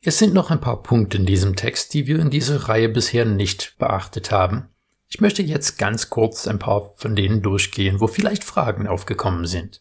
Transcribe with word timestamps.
Es 0.00 0.18
sind 0.18 0.32
noch 0.32 0.52
ein 0.52 0.60
paar 0.60 0.84
Punkte 0.84 1.16
in 1.16 1.26
diesem 1.26 1.56
Text, 1.56 1.92
die 1.92 2.06
wir 2.06 2.20
in 2.20 2.30
dieser 2.30 2.68
Reihe 2.68 2.88
bisher 2.88 3.24
nicht 3.24 3.74
beachtet 3.78 4.30
haben. 4.30 4.68
Ich 5.08 5.20
möchte 5.20 5.42
jetzt 5.42 5.76
ganz 5.76 6.08
kurz 6.08 6.46
ein 6.46 6.60
paar 6.60 6.92
von 6.96 7.16
denen 7.16 7.42
durchgehen, 7.42 8.00
wo 8.00 8.06
vielleicht 8.06 8.44
Fragen 8.44 8.86
aufgekommen 8.86 9.46
sind. 9.46 9.80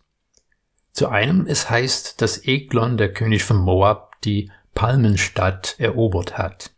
Zu 0.92 1.10
einem, 1.10 1.46
es 1.46 1.70
heißt, 1.70 2.20
dass 2.20 2.44
Eglon, 2.46 2.98
der 2.98 3.14
König 3.14 3.44
von 3.44 3.58
Moab, 3.58 4.20
die 4.24 4.50
Palmenstadt 4.74 5.76
erobert 5.78 6.36
hat. 6.36 6.72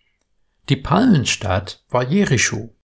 Die 0.68 0.76
Palmenstadt 0.76 1.86
war 1.90 2.04
Jericho. 2.04 2.76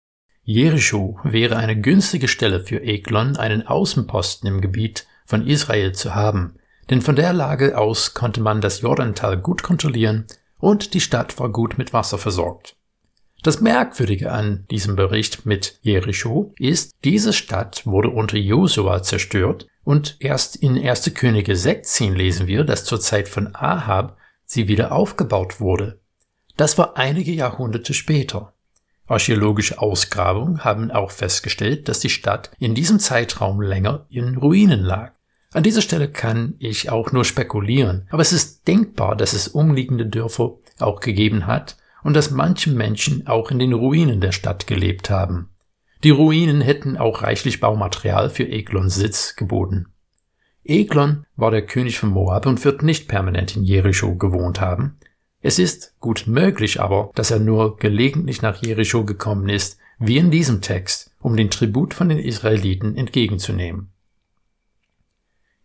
Jericho 0.42 1.20
wäre 1.22 1.56
eine 1.56 1.78
günstige 1.78 2.28
Stelle 2.28 2.60
für 2.60 2.82
Eglon, 2.82 3.36
einen 3.36 3.66
Außenposten 3.66 4.48
im 4.48 4.62
Gebiet 4.62 5.06
von 5.26 5.46
Israel 5.46 5.92
zu 5.92 6.14
haben, 6.14 6.56
denn 6.88 7.02
von 7.02 7.16
der 7.16 7.34
Lage 7.34 7.76
aus 7.76 8.14
konnte 8.14 8.40
man 8.40 8.62
das 8.62 8.80
Jordantal 8.80 9.36
gut 9.36 9.62
kontrollieren 9.62 10.26
und 10.66 10.94
die 10.94 11.00
Stadt 11.00 11.38
war 11.38 11.48
gut 11.48 11.78
mit 11.78 11.92
Wasser 11.92 12.18
versorgt. 12.18 12.74
Das 13.44 13.60
Merkwürdige 13.60 14.32
an 14.32 14.66
diesem 14.68 14.96
Bericht 14.96 15.46
mit 15.46 15.78
Jericho 15.82 16.52
ist, 16.58 16.92
diese 17.04 17.32
Stadt 17.32 17.86
wurde 17.86 18.10
unter 18.10 18.36
Josua 18.36 19.00
zerstört 19.04 19.68
und 19.84 20.16
erst 20.18 20.56
in 20.56 20.76
1. 20.76 21.14
Könige 21.14 21.54
16 21.54 22.16
lesen 22.16 22.48
wir, 22.48 22.64
dass 22.64 22.84
zur 22.84 23.00
Zeit 23.00 23.28
von 23.28 23.54
Ahab 23.54 24.16
sie 24.44 24.66
wieder 24.66 24.90
aufgebaut 24.90 25.60
wurde. 25.60 26.00
Das 26.56 26.76
war 26.78 26.96
einige 26.96 27.30
Jahrhunderte 27.30 27.94
später. 27.94 28.52
Archäologische 29.06 29.78
Ausgrabungen 29.78 30.64
haben 30.64 30.90
auch 30.90 31.12
festgestellt, 31.12 31.88
dass 31.88 32.00
die 32.00 32.10
Stadt 32.10 32.50
in 32.58 32.74
diesem 32.74 32.98
Zeitraum 32.98 33.60
länger 33.60 34.06
in 34.10 34.36
Ruinen 34.36 34.80
lag. 34.80 35.12
An 35.52 35.62
dieser 35.62 35.82
Stelle 35.82 36.08
kann 36.08 36.54
ich 36.58 36.90
auch 36.90 37.12
nur 37.12 37.24
spekulieren, 37.24 38.06
aber 38.10 38.22
es 38.22 38.32
ist 38.32 38.66
denkbar, 38.66 39.16
dass 39.16 39.32
es 39.32 39.48
umliegende 39.48 40.06
Dörfer 40.06 40.56
auch 40.78 41.00
gegeben 41.00 41.46
hat 41.46 41.76
und 42.02 42.14
dass 42.14 42.30
manche 42.30 42.70
Menschen 42.70 43.26
auch 43.26 43.50
in 43.50 43.58
den 43.58 43.72
Ruinen 43.72 44.20
der 44.20 44.32
Stadt 44.32 44.66
gelebt 44.66 45.10
haben. 45.10 45.50
Die 46.04 46.10
Ruinen 46.10 46.60
hätten 46.60 46.96
auch 46.96 47.22
reichlich 47.22 47.60
Baumaterial 47.60 48.28
für 48.30 48.46
Eglons 48.48 48.94
Sitz 48.94 49.34
geboten. 49.34 49.86
Eglon 50.62 51.24
war 51.36 51.50
der 51.50 51.64
König 51.64 51.98
von 51.98 52.10
Moab 52.10 52.46
und 52.46 52.64
wird 52.64 52.82
nicht 52.82 53.08
permanent 53.08 53.56
in 53.56 53.64
Jericho 53.64 54.14
gewohnt 54.16 54.60
haben. 54.60 54.98
Es 55.40 55.58
ist 55.58 55.94
gut 56.00 56.24
möglich 56.26 56.80
aber, 56.80 57.10
dass 57.14 57.30
er 57.30 57.38
nur 57.38 57.76
gelegentlich 57.76 58.42
nach 58.42 58.62
Jericho 58.62 59.04
gekommen 59.04 59.48
ist, 59.48 59.78
wie 59.98 60.18
in 60.18 60.30
diesem 60.30 60.60
Text, 60.60 61.12
um 61.20 61.36
den 61.36 61.50
Tribut 61.50 61.94
von 61.94 62.08
den 62.08 62.18
Israeliten 62.18 62.96
entgegenzunehmen. 62.96 63.92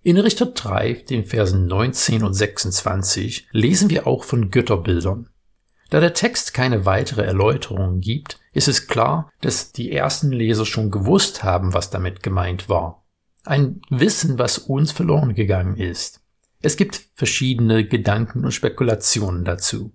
In 0.03 0.17
Richter 0.17 0.47
3, 0.47 1.03
den 1.09 1.25
Versen 1.25 1.67
19 1.67 2.23
und 2.23 2.33
26, 2.33 3.47
lesen 3.51 3.91
wir 3.91 4.07
auch 4.07 4.23
von 4.23 4.49
Götterbildern. 4.49 5.29
Da 5.91 5.99
der 5.99 6.15
Text 6.15 6.55
keine 6.55 6.87
weitere 6.87 7.21
Erläuterung 7.21 7.99
gibt, 7.99 8.39
ist 8.51 8.67
es 8.67 8.87
klar, 8.87 9.29
dass 9.41 9.73
die 9.73 9.91
ersten 9.91 10.31
Leser 10.31 10.65
schon 10.65 10.89
gewusst 10.89 11.43
haben, 11.43 11.75
was 11.75 11.91
damit 11.91 12.23
gemeint 12.23 12.67
war. 12.67 13.05
Ein 13.43 13.81
Wissen, 13.91 14.39
was 14.39 14.57
uns 14.57 14.91
verloren 14.91 15.35
gegangen 15.35 15.77
ist. 15.77 16.21
Es 16.63 16.77
gibt 16.77 16.99
verschiedene 17.13 17.87
Gedanken 17.87 18.43
und 18.43 18.53
Spekulationen 18.53 19.45
dazu. 19.45 19.93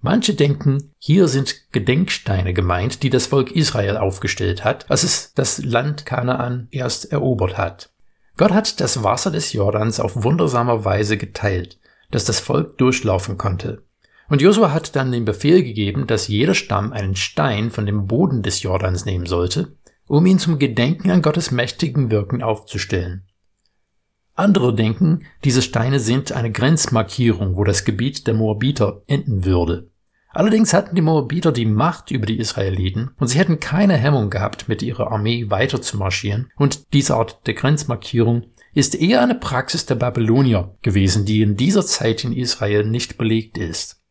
Manche 0.00 0.32
denken, 0.32 0.94
hier 0.96 1.28
sind 1.28 1.70
Gedenksteine 1.72 2.54
gemeint, 2.54 3.02
die 3.02 3.10
das 3.10 3.26
Volk 3.26 3.50
Israel 3.50 3.98
aufgestellt 3.98 4.64
hat, 4.64 4.90
als 4.90 5.02
es 5.02 5.34
das 5.34 5.62
Land 5.62 6.06
Kanaan 6.06 6.68
erst 6.70 7.12
erobert 7.12 7.58
hat. 7.58 7.90
Gott 8.38 8.52
hat 8.52 8.80
das 8.80 9.02
Wasser 9.02 9.32
des 9.32 9.52
Jordans 9.52 9.98
auf 9.98 10.22
wundersame 10.22 10.84
Weise 10.84 11.16
geteilt, 11.16 11.78
dass 12.12 12.24
das 12.24 12.38
Volk 12.38 12.78
durchlaufen 12.78 13.36
konnte. 13.36 13.82
Und 14.28 14.40
Josua 14.40 14.72
hat 14.72 14.94
dann 14.94 15.10
den 15.10 15.24
Befehl 15.24 15.64
gegeben, 15.64 16.06
dass 16.06 16.28
jeder 16.28 16.54
Stamm 16.54 16.92
einen 16.92 17.16
Stein 17.16 17.70
von 17.72 17.84
dem 17.84 18.06
Boden 18.06 18.42
des 18.44 18.62
Jordans 18.62 19.04
nehmen 19.04 19.26
sollte, 19.26 19.76
um 20.06 20.24
ihn 20.24 20.38
zum 20.38 20.60
Gedenken 20.60 21.10
an 21.10 21.20
Gottes 21.20 21.50
mächtigen 21.50 22.12
Wirken 22.12 22.42
aufzustellen. 22.42 23.26
Andere 24.34 24.72
denken, 24.72 25.24
diese 25.42 25.60
Steine 25.60 25.98
sind 25.98 26.30
eine 26.30 26.52
Grenzmarkierung, 26.52 27.56
wo 27.56 27.64
das 27.64 27.84
Gebiet 27.84 28.28
der 28.28 28.34
Moabiter 28.34 29.02
enden 29.08 29.44
würde. 29.44 29.90
Allerdings 30.30 30.74
hatten 30.74 30.94
die 30.94 31.02
Moabiter 31.02 31.52
die 31.52 31.64
Macht 31.64 32.10
über 32.10 32.26
die 32.26 32.38
Israeliten 32.38 33.10
und 33.18 33.28
sie 33.28 33.38
hätten 33.38 33.60
keine 33.60 33.96
Hemmung 33.96 34.30
gehabt, 34.30 34.68
mit 34.68 34.82
ihrer 34.82 35.10
Armee 35.10 35.50
weiter 35.50 35.80
zu 35.80 35.96
marschieren 35.96 36.50
und 36.56 36.92
diese 36.92 37.16
Art 37.16 37.46
der 37.46 37.54
Grenzmarkierung 37.54 38.44
ist 38.74 38.94
eher 38.94 39.22
eine 39.22 39.34
Praxis 39.34 39.86
der 39.86 39.94
Babylonier 39.94 40.76
gewesen, 40.82 41.24
die 41.24 41.42
in 41.42 41.56
dieser 41.56 41.84
Zeit 41.84 42.24
in 42.24 42.32
Israel 42.32 42.84
nicht 42.84 43.16
belegt 43.16 43.56
ist. 43.58 44.02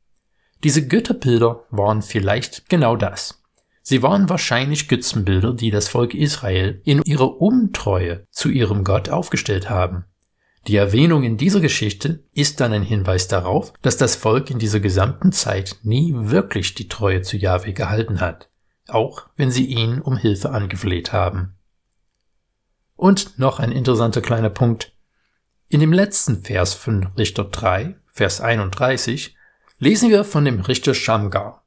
Diese 0.63 0.87
Götterbilder 0.87 1.65
waren 1.69 2.01
vielleicht 2.01 2.67
genau 2.67 2.95
das. 2.95 3.43
Sie 3.83 4.03
waren 4.03 4.27
wahrscheinlich 4.27 4.89
Götzenbilder, 4.89 5.53
die 5.53 5.71
das 5.71 5.87
Volk 5.87 6.13
Israel 6.13 6.81
in 6.83 7.01
ihrer 7.03 7.39
Untreue 7.39 8.25
zu 8.31 8.49
ihrem 8.49 8.83
Gott 8.83 9.07
aufgestellt 9.07 9.69
haben. 9.69 10.05
Die 10.67 10.75
Erwähnung 10.75 11.23
in 11.23 11.37
dieser 11.37 11.61
Geschichte 11.61 12.25
ist 12.33 12.59
dann 12.59 12.73
ein 12.73 12.83
Hinweis 12.83 13.29
darauf, 13.29 13.71
dass 13.81 13.95
das 13.95 14.17
Volk 14.17 14.49
in 14.49 14.59
dieser 14.59 14.81
gesamten 14.81 15.31
Zeit 15.31 15.77
nie 15.83 16.11
wirklich 16.13 16.73
die 16.73 16.89
Treue 16.89 17.21
zu 17.21 17.37
Jahwe 17.37 17.71
gehalten 17.71 18.19
hat, 18.19 18.49
auch 18.89 19.27
wenn 19.37 19.49
sie 19.49 19.65
ihn 19.65 20.01
um 20.01 20.17
Hilfe 20.17 20.49
angefleht 20.49 21.13
haben. 21.13 21.55
Und 22.97 23.39
noch 23.39 23.59
ein 23.59 23.71
interessanter 23.71 24.21
kleiner 24.21 24.49
Punkt. 24.49 24.93
In 25.69 25.79
dem 25.79 25.93
letzten 25.93 26.43
Vers 26.43 26.73
von 26.73 27.07
Richter 27.17 27.45
3, 27.45 27.95
Vers 28.07 28.41
31, 28.41 29.37
lesen 29.79 30.09
wir 30.09 30.25
von 30.25 30.43
dem 30.43 30.59
Richter 30.59 30.93
Shamgar. 30.93 31.63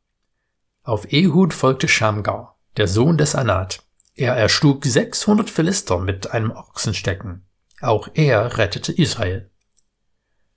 Auf 0.83 1.11
Ehud 1.11 1.55
folgte 1.55 1.89
Shamgar, 1.89 2.59
der 2.77 2.87
Sohn 2.87 3.17
des 3.17 3.35
Anat. 3.35 3.83
Er 4.15 4.35
erschlug 4.35 4.85
600 4.85 5.49
Philister 5.49 5.99
mit 5.99 6.33
einem 6.33 6.51
Ochsenstecken. 6.51 7.47
Auch 7.81 8.09
er 8.15 8.59
rettete 8.59 8.93
Israel. 8.93 9.51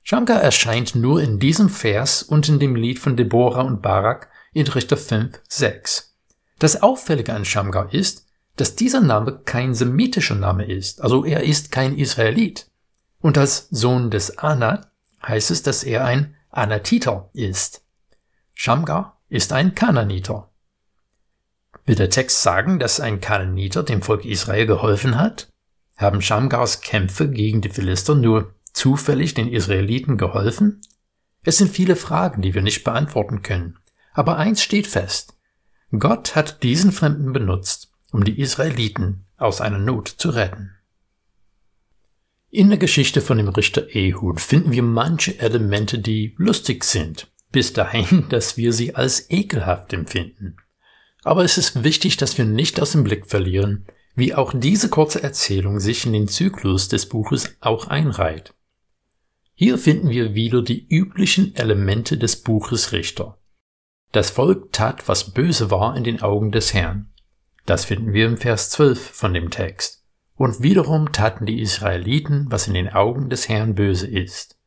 Shamgar 0.02 0.42
erscheint 0.42 0.96
nur 0.96 1.22
in 1.22 1.40
diesem 1.40 1.70
Vers 1.70 2.24
und 2.24 2.50
in 2.50 2.60
dem 2.60 2.76
Lied 2.76 3.00
von 3.00 3.16
Deborah 3.16 3.62
und 3.62 3.82
Barak 3.82 4.30
in 4.52 4.68
Richter 4.68 4.98
5, 4.98 5.40
6. 5.48 6.16
Das 6.60 6.84
Auffällige 6.84 7.34
an 7.34 7.46
Shamgar 7.46 7.94
ist, 7.94 8.26
dass 8.58 8.76
dieser 8.76 9.02
Name 9.02 9.42
kein 9.46 9.74
semitischer 9.74 10.36
Name 10.36 10.66
ist, 10.66 11.02
also 11.02 11.26
er 11.26 11.44
ist 11.44 11.72
kein 11.72 11.98
Israelit. 11.98 12.70
Und 13.20 13.38
als 13.38 13.70
Sohn 13.72 14.12
des 14.12 14.38
Anat 14.38 14.92
heißt 15.26 15.52
es, 15.52 15.64
dass 15.64 15.84
er 15.84 16.04
ein 16.04 16.36
Anatiter 16.50 17.30
ist. 17.34 17.86
Shamgar 18.54 19.22
ist 19.30 19.54
ein 19.54 19.74
Kananiter. 19.74 20.50
Will 21.86 21.96
der 21.96 22.10
Text 22.10 22.44
sagen, 22.44 22.80
dass 22.80 23.00
ein 23.00 23.22
Kananiter 23.22 23.84
dem 23.84 24.02
Volk 24.02 24.26
Israel 24.26 24.66
geholfen 24.66 25.18
hat? 25.18 25.53
Haben 25.96 26.22
Shamgars 26.22 26.82
Kämpfe 26.82 27.30
gegen 27.30 27.62
die 27.62 27.70
Philister 27.70 28.16
nur 28.16 28.56
zufällig 28.74 29.34
den 29.34 29.52
Israeliten 29.52 30.18
geholfen? 30.18 30.82
Es 31.44 31.58
sind 31.58 31.72
viele 31.72 31.96
Fragen, 31.96 32.42
die 32.42 32.54
wir 32.54 32.62
nicht 32.62 32.84
beantworten 32.84 33.42
können. 33.42 33.78
Aber 34.14 34.38
eins 34.38 34.62
steht 34.62 34.88
fest. 34.88 35.36
Gott 35.98 36.36
hat 36.36 36.64
diesen 36.64 36.92
Fremden 36.92 37.34
benutzt, 37.34 37.92
um 38.12 38.24
die 38.24 38.40
Israeliten 38.40 39.26
aus 39.38 39.62
einer 39.62 39.78
Not 39.78 40.08
zu 40.08 40.30
retten. 40.30 40.72
In 42.50 42.70
der 42.70 42.78
Geschichte 42.78 43.22
von 43.22 43.38
dem 43.38 43.50
Richter 43.50 43.96
Ehud 43.96 44.40
finden 44.40 44.72
wir 44.72 44.84
manche 44.84 45.40
Elemente, 45.40 46.00
die 46.00 46.36
lustig 46.38 46.84
sind, 46.84 47.32
bis 47.52 47.74
dahin, 47.74 48.28
dass 48.30 48.58
wir 48.58 48.74
sie 48.74 48.96
als 48.96 49.30
ekelhaft 49.30 49.94
empfinden. 49.94 50.58
Aber 51.24 51.44
es 51.44 51.58
ist 51.58 51.84
wichtig, 51.84 52.18
dass 52.18 52.38
wir 52.38 52.46
nicht 52.46 52.82
aus 52.82 52.92
dem 52.92 53.04
Blick 53.04 53.28
verlieren, 53.28 53.86
wie 54.16 54.34
auch 54.36 54.54
diese 54.56 54.90
kurze 54.90 55.24
Erzählung 55.24 55.80
sich 55.80 56.06
in 56.06 56.14
den 56.14 56.28
Zyklus 56.28 56.88
des 56.88 57.10
Buches 57.10 57.58
auch 57.62 57.88
einreiht. 57.88 58.54
Hier 59.56 59.78
finden 59.78 60.10
wir 60.10 60.36
wieder 60.36 60.62
die 60.62 60.88
üblichen 60.88 61.56
Elemente 61.56 62.18
des 62.18 62.42
Buches 62.42 62.92
Richter. 62.92 63.38
Das 64.12 64.30
Volk 64.30 64.72
tat, 64.72 65.08
was 65.08 65.32
böse 65.32 65.72
war 65.72 65.96
in 65.96 66.04
den 66.04 66.22
Augen 66.22 66.52
des 66.52 66.74
Herrn. 66.74 67.12
Das 67.66 67.86
finden 67.86 68.14
wir 68.14 68.26
im 68.26 68.38
Vers 68.38 68.70
12 68.72 69.00
von 69.00 69.34
dem 69.34 69.50
Text. 69.50 70.04
Und 70.36 70.62
wiederum 70.62 71.12
taten 71.12 71.46
die 71.46 71.62
Israeliten, 71.62 72.48
was 72.50 72.68
in 72.68 72.74
den 72.74 72.90
Augen 72.90 73.30
des 73.30 73.48
Herrn 73.48 73.76
böse 73.76 74.08
ist. 74.08 74.58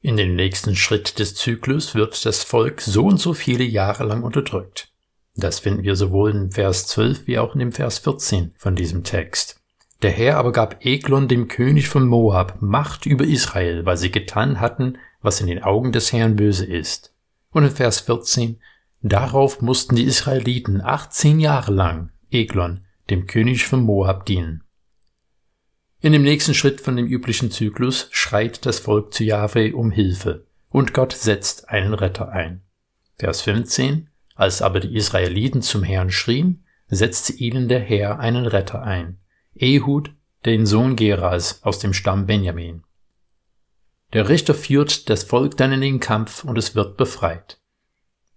In 0.00 0.16
dem 0.16 0.36
nächsten 0.36 0.76
Schritt 0.76 1.18
des 1.18 1.34
Zyklus 1.34 1.94
wird 1.94 2.24
das 2.24 2.44
Volk 2.44 2.80
so 2.80 3.06
und 3.06 3.18
so 3.18 3.34
viele 3.34 3.64
Jahre 3.64 4.04
lang 4.04 4.22
unterdrückt. 4.22 4.92
Das 5.38 5.60
finden 5.60 5.84
wir 5.84 5.94
sowohl 5.94 6.32
im 6.32 6.50
Vers 6.50 6.88
12 6.88 7.28
wie 7.28 7.38
auch 7.38 7.54
in 7.54 7.60
dem 7.60 7.70
Vers 7.70 7.98
14 8.00 8.54
von 8.56 8.74
diesem 8.74 9.04
Text. 9.04 9.62
Der 10.02 10.10
Herr 10.10 10.36
aber 10.36 10.50
gab 10.50 10.84
Eglon 10.84 11.28
dem 11.28 11.46
König 11.46 11.88
von 11.88 12.08
Moab 12.08 12.60
Macht 12.60 13.06
über 13.06 13.24
Israel, 13.24 13.86
weil 13.86 13.96
sie 13.96 14.10
getan 14.10 14.58
hatten, 14.58 14.98
was 15.22 15.40
in 15.40 15.46
den 15.46 15.62
Augen 15.62 15.92
des 15.92 16.12
Herrn 16.12 16.34
böse 16.34 16.66
ist. 16.66 17.14
Und 17.50 17.62
in 17.62 17.70
Vers 17.70 18.00
14, 18.00 18.60
darauf 19.00 19.62
mussten 19.62 19.94
die 19.94 20.02
Israeliten 20.02 20.80
18 20.80 21.38
Jahre 21.38 21.72
lang 21.72 22.10
Eglon, 22.32 22.80
dem 23.08 23.28
König 23.28 23.64
von 23.64 23.84
Moab, 23.84 24.26
dienen. 24.26 24.64
In 26.00 26.12
dem 26.12 26.22
nächsten 26.22 26.54
Schritt 26.54 26.80
von 26.80 26.96
dem 26.96 27.06
üblichen 27.06 27.52
Zyklus 27.52 28.08
schreit 28.10 28.66
das 28.66 28.80
Volk 28.80 29.14
zu 29.14 29.22
Jahwe 29.22 29.74
um 29.74 29.92
Hilfe. 29.92 30.46
und 30.70 30.94
Gott 30.94 31.12
setzt 31.12 31.68
einen 31.68 31.94
Retter 31.94 32.28
ein. 32.30 32.62
Vers 33.16 33.42
15 33.42 34.08
Als 34.38 34.62
aber 34.62 34.78
die 34.78 34.94
Israeliten 34.94 35.62
zum 35.62 35.82
Herrn 35.82 36.12
schrien, 36.12 36.64
setzte 36.86 37.32
ihnen 37.32 37.66
der 37.66 37.80
Herr 37.80 38.20
einen 38.20 38.46
Retter 38.46 38.84
ein, 38.84 39.18
Ehud, 39.56 40.12
den 40.44 40.64
Sohn 40.64 40.94
Geras 40.94 41.58
aus 41.64 41.80
dem 41.80 41.92
Stamm 41.92 42.26
Benjamin. 42.26 42.84
Der 44.12 44.28
Richter 44.28 44.54
führt 44.54 45.10
das 45.10 45.24
Volk 45.24 45.56
dann 45.56 45.72
in 45.72 45.80
den 45.80 45.98
Kampf 45.98 46.44
und 46.44 46.56
es 46.56 46.76
wird 46.76 46.96
befreit. 46.96 47.58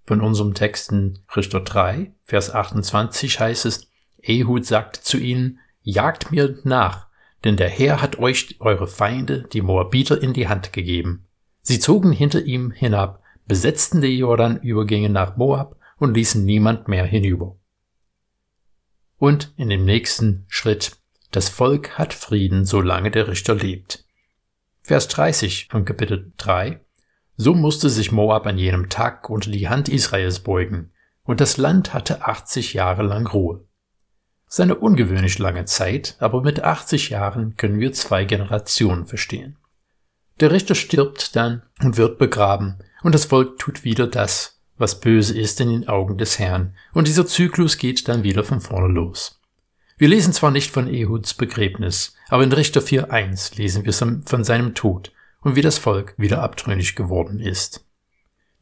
Von 0.07 0.21
unserem 0.21 0.55
Texten 0.55 1.19
Richter 1.35 1.59
3, 1.59 2.11
Vers 2.23 2.49
28 2.51 3.39
heißt 3.39 3.67
es, 3.67 3.87
Ehud 4.23 4.65
sagt 4.65 4.95
zu 4.95 5.19
ihnen, 5.19 5.59
Jagt 5.83 6.31
mir 6.31 6.57
nach, 6.63 7.09
denn 7.43 7.57
der 7.57 7.69
Herr 7.69 8.01
hat 8.01 8.17
euch 8.17 8.55
eure 8.59 8.87
Feinde, 8.87 9.43
die 9.53 9.61
Moabiter, 9.61 10.19
in 10.19 10.33
die 10.33 10.47
Hand 10.47 10.73
gegeben. 10.73 11.27
Sie 11.61 11.79
zogen 11.79 12.11
hinter 12.11 12.41
ihm 12.41 12.71
hinab, 12.71 13.21
besetzten 13.45 14.01
die 14.01 14.17
Jordanübergänge 14.17 15.09
nach 15.09 15.37
Moab 15.37 15.77
und 16.01 16.15
ließen 16.15 16.43
niemand 16.43 16.87
mehr 16.87 17.05
hinüber. 17.05 17.57
Und 19.17 19.53
in 19.55 19.69
dem 19.69 19.85
nächsten 19.85 20.45
Schritt, 20.47 20.97
das 21.29 21.47
Volk 21.47 21.99
hat 21.99 22.15
Frieden, 22.15 22.65
solange 22.65 23.11
der 23.11 23.27
Richter 23.27 23.53
lebt. 23.53 24.03
Vers 24.81 25.07
30 25.09 25.67
von 25.69 25.85
Kapitel 25.85 26.33
3. 26.37 26.81
So 27.37 27.53
musste 27.53 27.91
sich 27.91 28.11
Moab 28.11 28.47
an 28.47 28.57
jenem 28.57 28.89
Tag 28.89 29.29
unter 29.29 29.51
die 29.51 29.69
Hand 29.69 29.89
Israels 29.89 30.39
beugen, 30.39 30.91
und 31.21 31.39
das 31.39 31.57
Land 31.57 31.93
hatte 31.93 32.25
80 32.25 32.73
Jahre 32.73 33.03
lang 33.03 33.27
Ruhe. 33.27 33.63
Seine 34.47 34.73
ungewöhnlich 34.73 35.37
lange 35.37 35.65
Zeit, 35.65 36.15
aber 36.17 36.41
mit 36.41 36.63
80 36.63 37.11
Jahren 37.11 37.57
können 37.57 37.79
wir 37.79 37.93
zwei 37.93 38.25
Generationen 38.25 39.05
verstehen. 39.05 39.59
Der 40.39 40.51
Richter 40.51 40.73
stirbt 40.73 41.35
dann 41.35 41.61
und 41.79 41.97
wird 41.97 42.17
begraben, 42.17 42.79
und 43.03 43.13
das 43.13 43.25
Volk 43.25 43.59
tut 43.59 43.83
wieder 43.83 44.07
das, 44.07 44.60
was 44.81 44.99
böse 44.99 45.39
ist 45.39 45.61
in 45.61 45.69
den 45.69 45.87
Augen 45.87 46.17
des 46.17 46.39
Herrn, 46.39 46.75
und 46.93 47.07
dieser 47.07 47.25
Zyklus 47.25 47.77
geht 47.77 48.07
dann 48.09 48.23
wieder 48.23 48.43
von 48.43 48.59
vorne 48.59 48.93
los. 48.93 49.39
Wir 49.97 50.09
lesen 50.09 50.33
zwar 50.33 50.51
nicht 50.51 50.71
von 50.71 50.91
Ehuds 50.91 51.35
Begräbnis, 51.35 52.15
aber 52.27 52.43
in 52.43 52.51
Richter 52.51 52.81
4.1 52.81 53.55
lesen 53.57 53.85
wir 53.85 53.93
von 53.93 54.43
seinem 54.43 54.73
Tod 54.73 55.13
und 55.41 55.55
wie 55.55 55.61
das 55.61 55.77
Volk 55.77 56.15
wieder 56.17 56.41
abtrünnig 56.41 56.95
geworden 56.95 57.39
ist. 57.39 57.85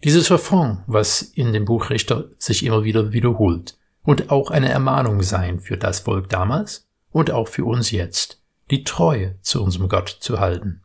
Dieses 0.03 0.27
Verfahren, 0.27 0.83
was 0.85 1.21
in 1.21 1.53
dem 1.53 1.65
Buch 1.65 1.89
Richter 1.89 2.29
sich 2.37 2.65
immer 2.65 2.83
wieder 2.83 3.11
wiederholt 3.13 3.77
und 4.03 4.29
auch 4.29 4.51
eine 4.51 4.69
Ermahnung 4.69 5.23
sein 5.23 5.59
für 5.59 5.77
das 5.77 6.01
Volk 6.01 6.29
damals 6.29 6.87
und 7.11 7.31
auch 7.31 7.47
für 7.47 7.65
uns 7.65 7.91
jetzt, 7.91 8.41
die 8.69 8.83
Treue 8.83 9.39
zu 9.41 9.63
unserem 9.63 9.89
Gott 9.89 10.09
zu 10.09 10.39
halten. 10.39 10.81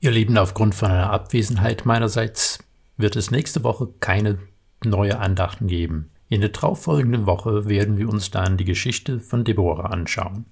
Ihr 0.00 0.12
Lieben, 0.12 0.38
aufgrund 0.38 0.76
von 0.76 0.92
einer 0.92 1.10
Abwesenheit 1.10 1.84
meinerseits 1.84 2.57
wird 2.98 3.16
es 3.16 3.30
nächste 3.30 3.64
Woche 3.64 3.88
keine 4.00 4.38
neue 4.84 5.18
Andachten 5.18 5.66
geben. 5.66 6.10
In 6.28 6.42
der 6.42 6.50
darauffolgenden 6.50 7.26
Woche 7.26 7.66
werden 7.66 7.96
wir 7.96 8.08
uns 8.08 8.30
dann 8.30 8.58
die 8.58 8.66
Geschichte 8.66 9.20
von 9.20 9.44
Deborah 9.44 9.86
anschauen. 9.86 10.44